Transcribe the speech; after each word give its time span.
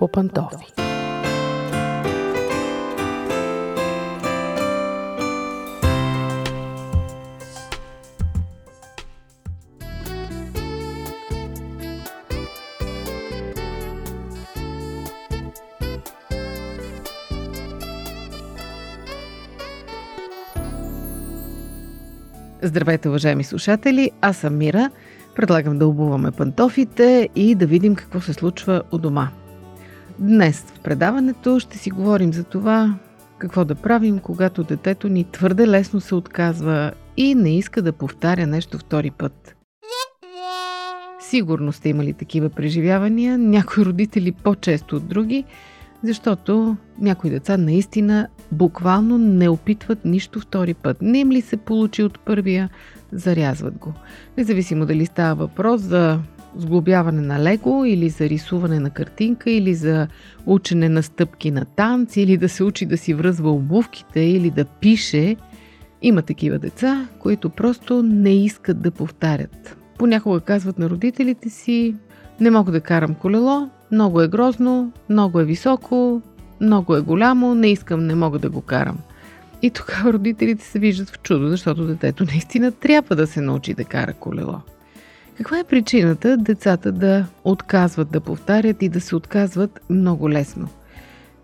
по 0.00 0.08
пантофи. 0.08 0.72
Здравейте, 22.62 23.08
уважаеми 23.08 23.44
слушатели! 23.44 24.10
Аз 24.20 24.36
съм 24.36 24.58
Мира. 24.58 24.90
Предлагам 25.36 25.78
да 25.78 25.86
обуваме 25.86 26.30
пантофите 26.30 27.28
и 27.36 27.54
да 27.54 27.66
видим 27.66 27.94
какво 27.94 28.20
се 28.20 28.32
случва 28.32 28.82
у 28.92 28.98
дома. 28.98 29.30
Днес 30.20 30.60
в 30.60 30.80
предаването 30.80 31.60
ще 31.60 31.78
си 31.78 31.90
говорим 31.90 32.32
за 32.32 32.44
това 32.44 32.98
какво 33.38 33.64
да 33.64 33.74
правим, 33.74 34.18
когато 34.18 34.64
детето 34.64 35.08
ни 35.08 35.24
твърде 35.24 35.68
лесно 35.68 36.00
се 36.00 36.14
отказва 36.14 36.92
и 37.16 37.34
не 37.34 37.56
иска 37.56 37.82
да 37.82 37.92
повтаря 37.92 38.46
нещо 38.46 38.78
втори 38.78 39.10
път. 39.10 39.56
Сигурно 41.20 41.72
сте 41.72 41.88
имали 41.88 42.12
такива 42.12 42.48
преживявания, 42.48 43.38
някои 43.38 43.84
родители 43.84 44.32
по-често 44.32 44.96
от 44.96 45.08
други, 45.08 45.44
защото 46.02 46.76
някои 46.98 47.30
деца 47.30 47.56
наистина 47.56 48.28
буквално 48.52 49.18
не 49.18 49.48
опитват 49.48 50.04
нищо 50.04 50.40
втори 50.40 50.74
път. 50.74 51.02
Не 51.02 51.18
им 51.18 51.30
ли 51.30 51.40
се 51.40 51.56
получи 51.56 52.02
от 52.02 52.20
първия, 52.20 52.70
зарязват 53.12 53.78
го. 53.78 53.92
Независимо 54.38 54.86
дали 54.86 55.06
става 55.06 55.34
въпрос 55.34 55.80
за 55.80 56.18
сглобяване 56.56 57.20
на 57.20 57.42
лего 57.42 57.84
или 57.84 58.08
за 58.08 58.28
рисуване 58.28 58.80
на 58.80 58.90
картинка 58.90 59.50
или 59.50 59.74
за 59.74 60.08
учене 60.46 60.88
на 60.88 61.02
стъпки 61.02 61.50
на 61.50 61.64
танц 61.64 62.16
или 62.16 62.36
да 62.36 62.48
се 62.48 62.64
учи 62.64 62.86
да 62.86 62.98
си 62.98 63.14
връзва 63.14 63.50
обувките 63.50 64.20
или 64.20 64.50
да 64.50 64.64
пише. 64.64 65.36
Има 66.02 66.22
такива 66.22 66.58
деца, 66.58 67.08
които 67.18 67.50
просто 67.50 68.02
не 68.02 68.44
искат 68.44 68.82
да 68.82 68.90
повтарят. 68.90 69.76
Понякога 69.98 70.40
казват 70.40 70.78
на 70.78 70.90
родителите 70.90 71.50
си, 71.50 71.94
не 72.40 72.50
мога 72.50 72.72
да 72.72 72.80
карам 72.80 73.14
колело, 73.14 73.68
много 73.92 74.20
е 74.20 74.28
грозно, 74.28 74.92
много 75.08 75.40
е 75.40 75.44
високо, 75.44 76.22
много 76.60 76.96
е 76.96 77.00
голямо, 77.00 77.54
не 77.54 77.70
искам, 77.70 78.06
не 78.06 78.14
мога 78.14 78.38
да 78.38 78.50
го 78.50 78.60
карам. 78.60 78.98
И 79.62 79.70
тогава 79.70 80.12
родителите 80.12 80.64
се 80.64 80.78
виждат 80.78 81.10
в 81.10 81.18
чудо, 81.18 81.48
защото 81.48 81.86
детето 81.86 82.24
наистина 82.24 82.72
трябва 82.72 83.16
да 83.16 83.26
се 83.26 83.40
научи 83.40 83.74
да 83.74 83.84
кара 83.84 84.12
колело. 84.12 84.60
Каква 85.40 85.58
е 85.58 85.64
причината 85.64 86.36
децата 86.36 86.92
да 86.92 87.26
отказват 87.44 88.10
да 88.10 88.20
повтарят 88.20 88.82
и 88.82 88.88
да 88.88 89.00
се 89.00 89.16
отказват 89.16 89.80
много 89.90 90.30
лесно? 90.30 90.68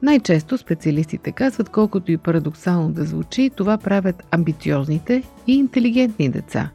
Най-често 0.02 0.58
специалистите 0.58 1.32
казват, 1.32 1.68
колкото 1.68 2.12
и 2.12 2.16
парадоксално 2.16 2.92
да 2.92 3.04
звучи, 3.04 3.50
това 3.56 3.78
правят 3.78 4.22
амбициозните 4.30 5.22
и 5.46 5.56
интелигентни 5.56 6.28
деца. 6.28 6.70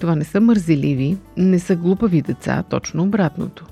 Това 0.00 0.14
не 0.14 0.24
са 0.24 0.40
мързеливи, 0.40 1.16
не 1.36 1.58
са 1.58 1.76
глупави 1.76 2.22
деца, 2.22 2.62
точно 2.68 3.02
обратното. 3.02 3.66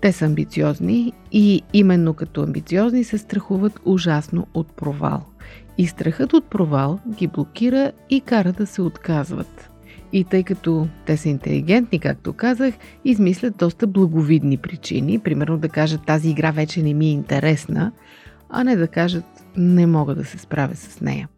Те 0.00 0.12
са 0.12 0.24
амбициозни 0.24 1.12
и 1.32 1.62
именно 1.72 2.14
като 2.14 2.42
амбициозни 2.42 3.04
се 3.04 3.18
страхуват 3.18 3.80
ужасно 3.84 4.46
от 4.54 4.76
провал. 4.76 5.22
И 5.78 5.86
страхът 5.86 6.32
от 6.32 6.50
провал 6.50 7.00
ги 7.08 7.26
блокира 7.26 7.92
и 8.10 8.20
кара 8.20 8.52
да 8.52 8.66
се 8.66 8.82
отказват. 8.82 9.71
И 10.12 10.24
тъй 10.24 10.42
като 10.42 10.86
те 11.06 11.16
са 11.16 11.28
интелигентни, 11.28 11.98
както 11.98 12.32
казах, 12.32 12.74
измислят 13.04 13.56
доста 13.56 13.86
благовидни 13.86 14.56
причини, 14.56 15.18
примерно 15.18 15.58
да 15.58 15.68
кажат 15.68 16.06
тази 16.06 16.30
игра 16.30 16.50
вече 16.50 16.82
не 16.82 16.94
ми 16.94 17.06
е 17.06 17.10
интересна, 17.10 17.92
а 18.50 18.64
не 18.64 18.76
да 18.76 18.88
кажат 18.88 19.24
не 19.56 19.86
мога 19.86 20.14
да 20.14 20.24
се 20.24 20.38
справя 20.38 20.74
с 20.74 21.00
нея. 21.00 21.28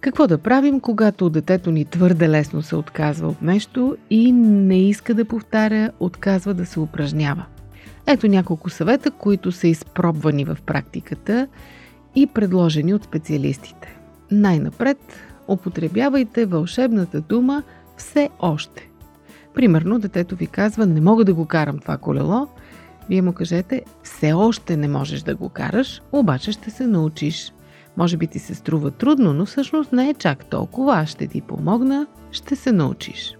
Какво 0.00 0.26
да 0.26 0.38
правим, 0.38 0.80
когато 0.80 1.30
детето 1.30 1.70
ни 1.70 1.84
твърде 1.84 2.28
лесно 2.28 2.62
се 2.62 2.76
отказва 2.76 3.28
от 3.28 3.42
нещо 3.42 3.96
и 4.10 4.32
не 4.32 4.88
иска 4.88 5.14
да 5.14 5.24
повтаря, 5.24 5.90
отказва 6.00 6.54
да 6.54 6.66
се 6.66 6.80
упражнява? 6.80 7.44
Ето 8.06 8.28
няколко 8.28 8.70
съвета, 8.70 9.10
които 9.10 9.52
са 9.52 9.68
изпробвани 9.68 10.44
в 10.44 10.58
практиката 10.66 11.48
и 12.14 12.26
предложени 12.26 12.94
от 12.94 13.04
специалистите. 13.04 13.98
Най-напред, 14.30 14.98
употребявайте 15.52 16.46
вълшебната 16.46 17.20
дума 17.20 17.62
все 17.96 18.30
още. 18.40 18.88
Примерно, 19.54 19.98
детето 19.98 20.36
ви 20.36 20.46
казва, 20.46 20.86
не 20.86 21.00
мога 21.00 21.24
да 21.24 21.34
го 21.34 21.46
карам 21.46 21.78
това 21.78 21.96
колело, 21.96 22.48
вие 23.08 23.22
му 23.22 23.32
кажете, 23.32 23.82
все 24.02 24.32
още 24.32 24.76
не 24.76 24.88
можеш 24.88 25.22
да 25.22 25.34
го 25.34 25.48
караш, 25.48 26.02
обаче 26.12 26.52
ще 26.52 26.70
се 26.70 26.86
научиш. 26.86 27.52
Може 27.96 28.16
би 28.16 28.26
ти 28.26 28.38
се 28.38 28.54
струва 28.54 28.90
трудно, 28.90 29.32
но 29.32 29.46
всъщност 29.46 29.92
не 29.92 30.08
е 30.08 30.14
чак 30.14 30.44
толкова. 30.44 30.96
Аз 30.96 31.08
ще 31.08 31.26
ти 31.26 31.40
помогна, 31.40 32.06
ще 32.30 32.56
се 32.56 32.72
научиш. 32.72 33.36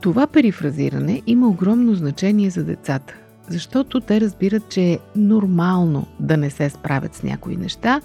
Това 0.00 0.26
перифразиране 0.26 1.22
има 1.26 1.48
огромно 1.48 1.94
значение 1.94 2.50
за 2.50 2.64
децата, 2.64 3.14
защото 3.48 4.00
те 4.00 4.20
разбират, 4.20 4.68
че 4.68 4.82
е 4.82 4.98
нормално 5.16 6.06
да 6.20 6.36
не 6.36 6.50
се 6.50 6.70
справят 6.70 7.14
с 7.14 7.22
някои 7.22 7.56
неща 7.56 8.00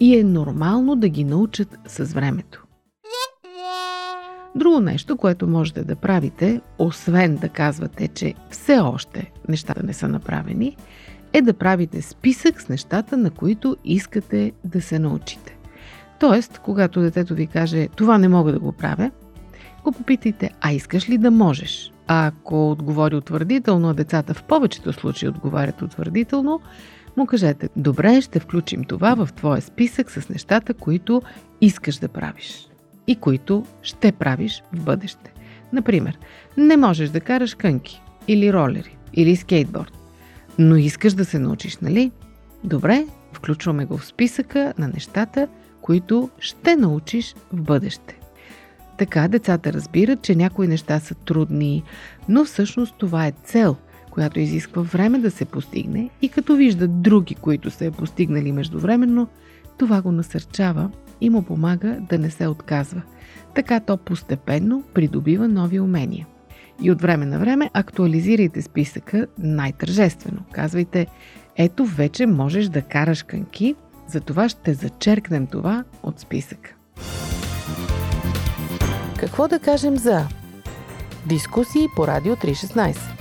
и 0.00 0.18
е 0.18 0.24
нормално 0.24 0.96
да 0.96 1.08
ги 1.08 1.24
научат 1.24 1.78
с 1.86 2.04
времето. 2.04 2.64
Друго 4.54 4.80
нещо, 4.80 5.16
което 5.16 5.46
можете 5.46 5.84
да 5.84 5.96
правите, 5.96 6.60
освен 6.78 7.36
да 7.36 7.48
казвате, 7.48 8.08
че 8.08 8.34
все 8.50 8.78
още 8.78 9.30
нещата 9.48 9.82
не 9.82 9.92
са 9.92 10.08
направени, 10.08 10.76
е 11.32 11.42
да 11.42 11.54
правите 11.54 12.02
списък 12.02 12.60
с 12.60 12.68
нещата, 12.68 13.16
на 13.16 13.30
които 13.30 13.76
искате 13.84 14.52
да 14.64 14.82
се 14.82 14.98
научите. 14.98 15.56
Тоест, 16.20 16.58
когато 16.58 17.00
детето 17.00 17.34
ви 17.34 17.46
каже 17.46 17.88
това 17.96 18.18
не 18.18 18.28
мога 18.28 18.52
да 18.52 18.58
го 18.58 18.72
правя, 18.72 19.10
го 19.84 19.92
попитайте, 19.92 20.50
а 20.60 20.72
искаш 20.72 21.08
ли 21.08 21.18
да 21.18 21.30
можеш? 21.30 21.92
А 22.06 22.26
ако 22.26 22.70
отговори 22.70 23.16
утвърдително, 23.16 23.88
а 23.88 23.94
децата 23.94 24.34
в 24.34 24.42
повечето 24.42 24.92
случаи 24.92 25.28
отговарят 25.28 25.82
утвърдително, 25.82 26.60
му 27.16 27.26
кажете, 27.26 27.68
добре, 27.76 28.20
ще 28.20 28.40
включим 28.40 28.84
това 28.84 29.14
в 29.14 29.32
твоя 29.32 29.62
списък 29.62 30.10
с 30.10 30.28
нещата, 30.28 30.74
които 30.74 31.22
искаш 31.60 31.96
да 31.96 32.08
правиш 32.08 32.69
и 33.10 33.16
които 33.16 33.66
ще 33.82 34.12
правиш 34.12 34.62
в 34.72 34.80
бъдеще. 34.80 35.32
Например, 35.72 36.18
не 36.56 36.76
можеш 36.76 37.10
да 37.10 37.20
караш 37.20 37.54
кънки 37.54 38.02
или 38.28 38.52
ролери 38.52 38.96
или 39.14 39.36
скейтборд 39.36 40.00
но 40.58 40.76
искаш 40.76 41.14
да 41.14 41.24
се 41.24 41.38
научиш, 41.38 41.76
нали? 41.76 42.10
Добре, 42.64 43.06
включваме 43.32 43.84
го 43.84 43.98
в 43.98 44.06
списъка 44.06 44.74
на 44.78 44.88
нещата, 44.88 45.48
които 45.80 46.30
ще 46.38 46.76
научиш 46.76 47.34
в 47.52 47.62
бъдеще. 47.62 48.18
Така 48.98 49.28
децата 49.28 49.72
разбират, 49.72 50.22
че 50.22 50.34
някои 50.34 50.68
неща 50.68 51.00
са 51.00 51.14
трудни, 51.14 51.82
но 52.28 52.44
всъщност 52.44 52.94
това 52.98 53.26
е 53.26 53.32
цел, 53.44 53.76
която 54.10 54.40
изисква 54.40 54.82
време 54.82 55.18
да 55.18 55.30
се 55.30 55.44
постигне 55.44 56.10
и 56.22 56.28
като 56.28 56.56
виждат 56.56 57.02
други, 57.02 57.34
които 57.34 57.70
са 57.70 57.84
я 57.84 57.92
постигнали 57.92 58.52
междувременно, 58.52 59.28
това 59.78 60.02
го 60.02 60.12
насърчава 60.12 60.90
и 61.20 61.30
му 61.30 61.42
помага 61.42 61.96
да 62.08 62.18
не 62.18 62.30
се 62.30 62.46
отказва. 62.46 63.02
Така 63.54 63.80
то 63.80 63.96
постепенно 63.96 64.82
придобива 64.94 65.48
нови 65.48 65.80
умения– 65.80 66.26
и 66.82 66.90
от 66.90 67.02
време 67.02 67.26
на 67.26 67.38
време 67.38 67.70
актуализирайте 67.74 68.62
списъка 68.62 69.26
най-тържествено. 69.38 70.42
Казвайте, 70.52 71.06
ето 71.56 71.84
вече 71.84 72.26
можеш 72.26 72.66
да 72.66 72.82
караш 72.82 73.22
канки, 73.22 73.74
затова 74.06 74.48
ще 74.48 74.74
зачеркнем 74.74 75.46
това 75.46 75.84
от 76.02 76.20
списъка. 76.20 76.74
Какво 79.18 79.48
да 79.48 79.58
кажем 79.58 79.96
за 79.96 80.26
дискусии 81.26 81.86
по 81.96 82.06
Радио 82.06 82.36
316? 82.36 83.19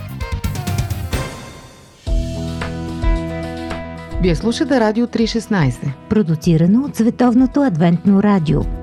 Вие 4.21 4.36
слушате 4.36 4.80
Радио 4.80 5.07
316, 5.07 5.94
продуцирано 6.10 6.86
от 6.86 6.95
Световното 6.95 7.62
адвентно 7.62 8.24
радио– 8.24 8.62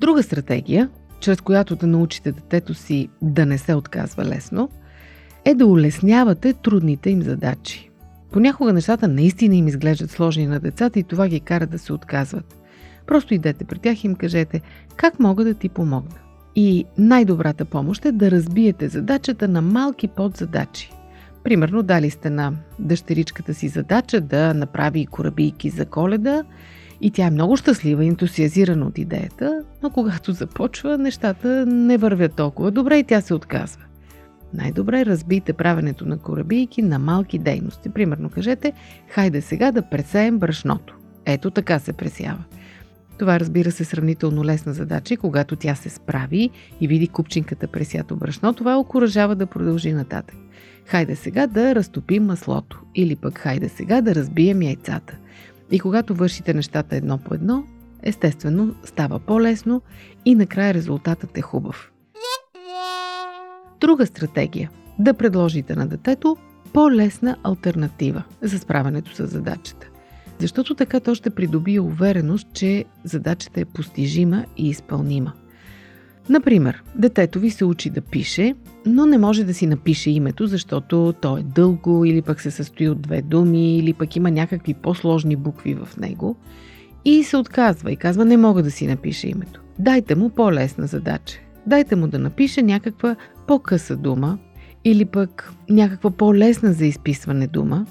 Друга 0.00 0.22
стратегия, 0.22 0.88
чрез 1.20 1.40
която 1.40 1.76
да 1.76 1.86
научите 1.86 2.32
детето 2.32 2.74
си 2.74 3.08
да 3.22 3.46
не 3.46 3.58
се 3.58 3.74
отказва 3.74 4.24
лесно, 4.24 4.68
е 5.44 5.54
да 5.54 5.66
улеснявате 5.66 6.52
трудните 6.52 7.10
им 7.10 7.22
задачи. 7.22 7.90
Понякога 8.32 8.72
нещата 8.72 9.08
наистина 9.08 9.56
им 9.56 9.68
изглеждат 9.68 10.10
сложни 10.10 10.46
на 10.46 10.60
децата 10.60 10.98
и 10.98 11.02
това 11.02 11.28
ги 11.28 11.40
кара 11.40 11.66
да 11.66 11.78
се 11.78 11.92
отказват. 11.92 12.56
Просто 13.06 13.34
идете 13.34 13.64
при 13.64 13.78
тях 13.78 14.04
и 14.04 14.06
им 14.06 14.14
кажете 14.14 14.60
как 14.96 15.20
мога 15.20 15.44
да 15.44 15.54
ти 15.54 15.68
помогна. 15.68 16.16
И 16.60 16.84
най-добрата 16.98 17.64
помощ 17.64 18.04
е 18.04 18.12
да 18.12 18.30
разбиете 18.30 18.88
задачата 18.88 19.48
на 19.48 19.62
малки 19.62 20.08
подзадачи. 20.08 20.90
Примерно 21.44 21.82
дали 21.82 22.10
сте 22.10 22.30
на 22.30 22.52
дъщеричката 22.78 23.54
си 23.54 23.68
задача 23.68 24.20
да 24.20 24.54
направи 24.54 25.06
корабийки 25.06 25.70
за 25.70 25.86
коледа 25.86 26.44
И 27.00 27.10
тя 27.10 27.26
е 27.26 27.30
много 27.30 27.56
щастлива, 27.56 28.06
ентусиазирана 28.06 28.86
от 28.86 28.98
идеята, 28.98 29.64
но 29.82 29.90
когато 29.90 30.32
започва, 30.32 30.98
нещата 30.98 31.66
не 31.66 31.98
вървят 31.98 32.34
толкова 32.34 32.70
добре 32.70 32.98
и 32.98 33.04
тя 33.04 33.20
се 33.20 33.34
отказва. 33.34 33.82
Най-добре 34.54 35.06
разбийте 35.06 35.52
правенето 35.52 36.06
на 36.06 36.18
корабийки 36.18 36.82
на 36.82 36.98
малки 36.98 37.38
дейности. 37.38 37.88
Примерно 37.88 38.30
кажете, 38.30 38.72
хайде 39.08 39.40
сега 39.40 39.72
да 39.72 39.82
пресеем 39.82 40.38
брашното. 40.38 40.96
Ето 41.26 41.50
така 41.50 41.78
се 41.78 41.92
пресява. 41.92 42.44
Това 43.18 43.40
разбира 43.40 43.70
се 43.70 43.84
сравнително 43.84 44.44
лесна 44.44 44.72
задача 44.72 45.16
когато 45.16 45.56
тя 45.56 45.74
се 45.74 45.88
справи 45.88 46.50
и 46.80 46.88
види 46.88 47.08
купчинката 47.08 47.68
пресято 47.68 48.16
брашно, 48.16 48.54
това 48.54 48.76
окоръжава 48.76 49.34
да 49.34 49.46
продължи 49.46 49.92
нататък. 49.92 50.36
Хайде 50.86 51.16
сега 51.16 51.46
да 51.46 51.74
разтопим 51.74 52.24
маслото 52.24 52.82
или 52.94 53.16
пък 53.16 53.38
хайде 53.38 53.68
сега 53.68 54.00
да 54.00 54.14
разбием 54.14 54.62
яйцата. 54.62 55.16
И 55.70 55.80
когато 55.80 56.14
вършите 56.14 56.54
нещата 56.54 56.96
едно 56.96 57.18
по 57.18 57.34
едно, 57.34 57.64
естествено 58.02 58.74
става 58.84 59.18
по-лесно 59.18 59.82
и 60.24 60.34
накрая 60.34 60.74
резултатът 60.74 61.38
е 61.38 61.42
хубав. 61.42 61.92
Друга 63.80 64.06
стратегия– 64.06 64.70
да 64.98 65.14
предложите 65.14 65.76
на 65.76 65.86
детето 65.86 66.36
по-лесна 66.72 67.36
альтернатива 67.42 68.22
за 68.42 68.58
справянето 68.58 69.14
с 69.14 69.26
задачата. 69.26 69.87
Защото 70.38 70.74
така 70.74 71.00
то 71.00 71.14
ще 71.14 71.30
придобие 71.30 71.80
увереност, 71.80 72.48
че 72.52 72.84
задачата 73.04 73.60
е 73.60 73.64
постижима 73.64 74.44
и 74.56 74.68
изпълнима. 74.68 75.32
Например, 76.28 76.82
детето 76.94 77.40
ви 77.40 77.50
се 77.50 77.64
учи 77.64 77.90
да 77.90 78.00
пише, 78.00 78.54
но 78.86 79.06
не 79.06 79.18
може 79.18 79.44
да 79.44 79.54
си 79.54 79.66
напише 79.66 80.10
името, 80.10 80.46
защото 80.46 81.14
то 81.20 81.38
е 81.38 81.42
дълго 81.42 82.04
или 82.04 82.22
пък 82.22 82.40
се 82.40 82.50
състои 82.50 82.88
от 82.88 83.02
две 83.02 83.22
думи 83.22 83.78
или 83.78 83.92
пък 83.92 84.16
има 84.16 84.30
някакви 84.30 84.74
по-сложни 84.74 85.36
букви 85.36 85.74
в 85.74 85.88
него 85.96 86.36
и 87.04 87.24
се 87.24 87.36
отказва 87.36 87.92
и 87.92 87.96
казва 87.96 88.24
не 88.24 88.36
мога 88.36 88.62
да 88.62 88.70
си 88.70 88.86
напише 88.86 89.28
името. 89.28 89.60
Дайте 89.78 90.14
му 90.14 90.30
по-лесна 90.30 90.86
задача. 90.86 91.38
Дайте 91.66 91.96
му 91.96 92.06
да 92.06 92.18
напише 92.18 92.62
някаква 92.62 93.16
по-къса 93.46 93.96
дума 93.96 94.38
или 94.84 95.04
пък 95.04 95.52
някаква 95.70 96.10
по-лесна 96.10 96.72
за 96.72 96.86
изписване 96.86 97.46
дума 97.46 97.86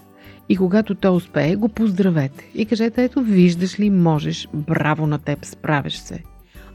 и 0.49 0.57
когато 0.57 0.95
той 0.95 1.15
успее, 1.15 1.55
го 1.55 1.69
поздравете 1.69 2.51
и 2.55 2.65
кажете 2.65 3.03
ето 3.03 3.21
виждаш 3.21 3.79
ли 3.79 3.89
можеш, 3.89 4.47
браво 4.53 5.07
на 5.07 5.19
теб, 5.19 5.45
справиш 5.45 5.97
се. 5.97 6.23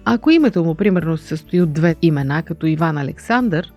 Ако 0.04 0.30
името 0.30 0.64
му 0.64 0.74
примерно 0.74 1.16
се 1.16 1.26
състои 1.26 1.62
от 1.62 1.72
две 1.72 1.96
имена, 2.02 2.42
като 2.42 2.66
Иван 2.66 2.98
Александър, 2.98 3.72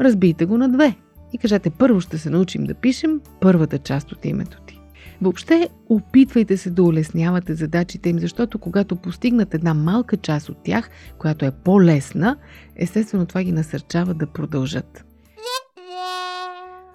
разбийте 0.00 0.44
го 0.44 0.58
на 0.58 0.68
две 0.68 0.96
и 1.32 1.38
кажете 1.38 1.70
първо 1.70 2.00
ще 2.00 2.18
се 2.18 2.30
научим 2.30 2.64
да 2.64 2.74
пишем 2.74 3.20
първата 3.40 3.78
част 3.78 4.12
от 4.12 4.24
името 4.24 4.60
ти. 4.66 4.80
Въобще, 5.22 5.68
опитвайте 5.88 6.56
се 6.56 6.70
да 6.70 6.82
улеснявате 6.82 7.54
задачите 7.54 8.08
им, 8.08 8.18
защото 8.18 8.58
когато 8.58 8.96
постигнат 8.96 9.54
една 9.54 9.74
малка 9.74 10.16
част 10.16 10.48
от 10.48 10.56
тях, 10.64 10.90
която 11.18 11.44
е 11.44 11.50
по-лесна, 11.50 12.36
естествено 12.76 13.26
това 13.26 13.42
ги 13.42 13.52
насърчава 13.52 14.14
да 14.14 14.26
продължат. 14.26 15.04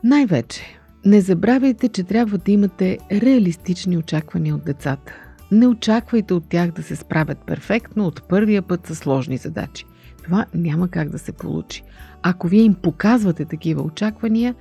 Най-вече, 0.03 0.79
не 1.05 1.21
забравяйте, 1.21 1.89
че 1.89 2.03
трябва 2.03 2.37
да 2.37 2.51
имате 2.51 2.97
реалистични 3.11 3.97
очаквания 3.97 4.55
от 4.55 4.65
децата. 4.65 5.13
Не 5.51 5.67
очаквайте 5.67 6.33
от 6.33 6.49
тях 6.49 6.71
да 6.71 6.83
се 6.83 6.95
справят 6.95 7.37
перфектно 7.45 8.05
от 8.07 8.23
първия 8.29 8.61
път 8.61 8.87
с 8.87 8.95
сложни 8.95 9.37
задачи. 9.37 9.85
Това 10.23 10.45
няма 10.53 10.87
как 10.87 11.09
да 11.09 11.19
се 11.19 11.31
получи. 11.31 11.83
Ако 12.21 12.47
вие 12.47 12.61
им 12.61 12.73
показвате 12.73 13.45
такива 13.45 13.81
очаквания, 13.81 14.55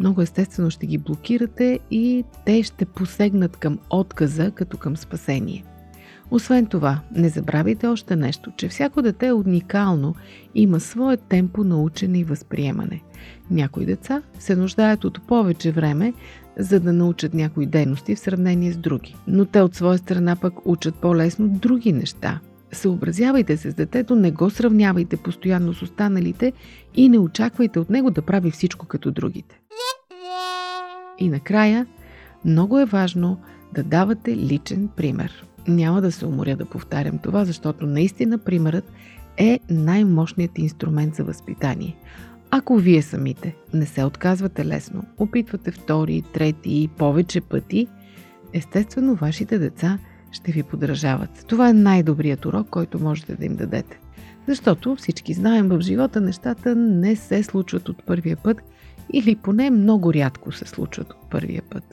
много 0.00 0.22
естествено 0.22 0.70
ще 0.70 0.86
ги 0.86 0.98
блокирате 0.98 1.78
и 1.90 2.24
те 2.44 2.62
ще 2.62 2.84
посегнат 2.84 3.56
към 3.56 3.78
отказа 3.90 4.50
като 4.50 4.76
към 4.76 4.96
спасение. 4.96 5.64
Освен 6.30 6.66
това, 6.66 7.00
не 7.16 7.28
забравяйте 7.28 7.86
още 7.86 8.16
нещо, 8.16 8.52
че 8.56 8.68
всяко 8.68 9.02
дете 9.02 9.26
е 9.26 9.32
уникално 9.32 10.14
и 10.54 10.62
има 10.62 10.80
свое 10.80 11.16
темпо 11.16 11.64
на 11.64 11.82
учене 11.82 12.18
и 12.18 12.24
възприемане. 12.24 13.02
Някои 13.50 13.86
деца 13.86 14.22
се 14.38 14.56
нуждаят 14.56 15.04
от 15.04 15.26
повече 15.26 15.72
време, 15.72 16.14
за 16.58 16.80
да 16.80 16.92
научат 16.92 17.34
някои 17.34 17.66
дейности 17.66 18.14
в 18.14 18.18
сравнение 18.18 18.72
с 18.72 18.76
други, 18.76 19.16
но 19.26 19.44
те 19.44 19.60
от 19.60 19.74
своя 19.74 19.98
страна 19.98 20.36
пък 20.36 20.54
учат 20.64 20.94
по-лесно 20.94 21.48
други 21.48 21.92
неща. 21.92 22.40
Съобразявайте 22.72 23.56
се 23.56 23.70
с 23.70 23.74
детето, 23.74 24.16
не 24.16 24.30
го 24.30 24.50
сравнявайте 24.50 25.16
постоянно 25.16 25.74
с 25.74 25.82
останалите 25.82 26.52
и 26.94 27.08
не 27.08 27.18
очаквайте 27.18 27.78
от 27.78 27.90
него 27.90 28.10
да 28.10 28.22
прави 28.22 28.50
всичко 28.50 28.86
като 28.86 29.10
другите. 29.10 29.60
И 31.18 31.28
накрая, 31.28 31.86
много 32.44 32.78
е 32.78 32.84
важно 32.84 33.40
да 33.74 33.82
давате 33.82 34.36
личен 34.36 34.88
пример. 34.96 35.44
Няма 35.68 36.00
да 36.00 36.12
се 36.12 36.26
уморя 36.26 36.56
да 36.56 36.64
повтарям 36.64 37.18
това, 37.18 37.44
защото 37.44 37.86
наистина 37.86 38.38
примерът 38.38 38.92
е 39.36 39.60
най-мощният 39.70 40.58
инструмент 40.58 41.14
за 41.14 41.24
възпитание. 41.24 41.96
Ако 42.50 42.76
вие 42.76 43.02
самите 43.02 43.54
не 43.74 43.86
се 43.86 44.04
отказвате 44.04 44.66
лесно, 44.66 45.04
опитвате 45.18 45.70
втори, 45.70 46.22
трети 46.32 46.82
и 46.82 46.88
повече 46.88 47.40
пъти, 47.40 47.86
естествено 48.52 49.14
вашите 49.14 49.58
деца 49.58 49.98
ще 50.32 50.52
ви 50.52 50.62
подражават. 50.62 51.44
Това 51.46 51.68
е 51.68 51.72
най-добрият 51.72 52.44
урок, 52.44 52.68
който 52.70 52.98
можете 52.98 53.36
да 53.36 53.44
им 53.44 53.56
дадете. 53.56 54.00
Защото 54.48 54.96
всички 54.96 55.32
знаем, 55.34 55.68
в 55.68 55.80
живота 55.80 56.20
нещата 56.20 56.76
не 56.76 57.16
се 57.16 57.42
случват 57.42 57.88
от 57.88 58.02
първия 58.06 58.36
път 58.36 58.62
или 59.12 59.36
поне 59.36 59.70
много 59.70 60.14
рядко 60.14 60.52
се 60.52 60.64
случват 60.64 61.12
от 61.12 61.30
първия 61.30 61.62
път. 61.70 61.84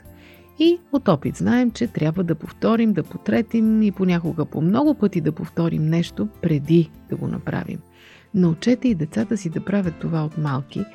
И 0.60 0.80
от 0.92 1.07
опит 1.07 1.36
знаем, 1.36 1.72
че 1.72 1.88
трябва 1.88 2.24
да 2.24 2.36
повторим, 2.36 2.94
да 2.94 3.04
потретим 3.04 3.81
и 3.81 3.92
понякога 3.92 4.46
по 4.46 4.62
много 4.62 4.94
пъти 4.94 5.22
да 5.22 5.31
повторим 5.31 5.86
нещо 5.86 6.28
преди 6.42 6.92
да 7.10 7.16
го 7.16 7.28
направим. 7.28 7.80
Научете 8.34 8.88
и 8.88 8.96
децата 8.96 9.38
си 9.38 9.50
да 9.50 9.66
правят 9.66 9.96
това 10.00 10.25
от 10.25 10.38
малки, 10.38 10.86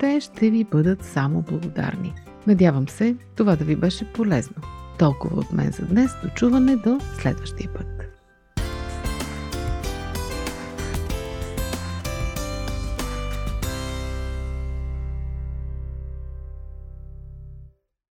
те 0.00 0.20
ще 0.20 0.50
ви 0.50 0.64
бъдат 0.64 1.04
само 1.04 1.42
благодарни. 1.42 2.14
Надявам 2.46 2.88
се 2.88 3.16
това 3.36 3.56
да 3.56 3.64
ви 3.64 3.76
беше 3.76 4.12
полезно. 4.12 4.56
Толкова 4.98 5.40
от 5.40 5.52
мен 5.52 5.72
за 5.72 5.86
днес. 5.86 6.10
До 6.22 6.28
чуване 6.28 6.76
до 6.76 7.00
следващия 7.20 7.70
път. 7.74 7.97